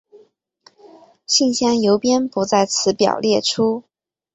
[1.27, 3.83] 信箱邮编不在此表列出。